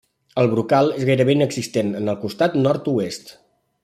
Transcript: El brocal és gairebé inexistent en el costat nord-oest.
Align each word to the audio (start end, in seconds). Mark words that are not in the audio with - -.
El 0.43 0.47
brocal 0.53 0.87
és 0.95 1.03
gairebé 1.09 1.35
inexistent 1.37 1.91
en 2.01 2.09
el 2.15 2.19
costat 2.25 2.57
nord-oest. 2.65 3.35